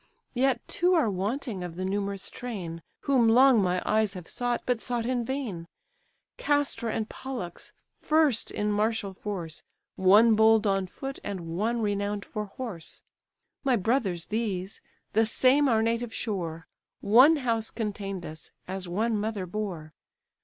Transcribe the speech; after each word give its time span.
Yet 0.33 0.67
two 0.67 0.95
are 0.95 1.11
wanting 1.11 1.63
of 1.63 1.75
the 1.75 1.85
numerous 1.85 2.31
train, 2.31 2.81
Whom 3.01 3.29
long 3.29 3.61
my 3.61 3.83
eyes 3.85 4.15
have 4.15 4.27
sought, 4.27 4.63
but 4.65 4.81
sought 4.81 5.05
in 5.05 5.23
vain: 5.23 5.67
Castor 6.37 6.89
and 6.89 7.07
Pollux, 7.07 7.71
first 7.93 8.49
in 8.49 8.71
martial 8.71 9.13
force, 9.13 9.61
One 9.97 10.33
bold 10.35 10.65
on 10.65 10.87
foot, 10.87 11.19
and 11.23 11.55
one 11.55 11.83
renown'd 11.83 12.25
for 12.25 12.45
horse. 12.45 13.03
My 13.63 13.75
brothers 13.75 14.25
these; 14.33 14.81
the 15.13 15.27
same 15.27 15.69
our 15.69 15.83
native 15.83 16.15
shore, 16.15 16.65
One 17.01 17.35
house 17.35 17.69
contain'd 17.69 18.25
us, 18.25 18.49
as 18.67 18.87
one 18.87 19.19
mother 19.19 19.45
bore. 19.45 19.93